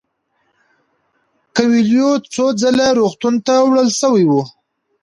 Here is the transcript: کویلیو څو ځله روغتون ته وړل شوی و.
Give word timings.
کویلیو 1.55 2.11
څو 2.33 2.45
ځله 2.61 2.87
روغتون 2.99 3.35
ته 3.45 3.53
وړل 3.65 3.89
شوی 3.99 4.23
و. 4.29 4.33